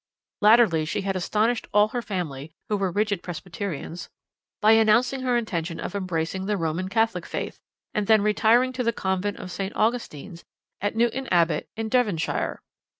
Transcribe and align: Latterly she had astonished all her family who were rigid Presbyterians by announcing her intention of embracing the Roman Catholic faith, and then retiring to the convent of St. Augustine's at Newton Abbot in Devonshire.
Latterly 0.41 0.83
she 0.85 1.01
had 1.01 1.15
astonished 1.15 1.67
all 1.71 1.89
her 1.89 2.01
family 2.01 2.51
who 2.69 2.75
were 2.77 2.89
rigid 2.91 3.21
Presbyterians 3.21 4.09
by 4.59 4.71
announcing 4.71 5.21
her 5.21 5.37
intention 5.37 5.79
of 5.79 5.93
embracing 5.93 6.47
the 6.47 6.57
Roman 6.57 6.89
Catholic 6.89 7.23
faith, 7.23 7.59
and 7.93 8.07
then 8.07 8.23
retiring 8.23 8.73
to 8.73 8.83
the 8.83 8.93
convent 8.93 9.37
of 9.37 9.51
St. 9.51 9.75
Augustine's 9.75 10.43
at 10.81 10.95
Newton 10.95 11.27
Abbot 11.29 11.69
in 11.77 11.87
Devonshire. 11.87 12.63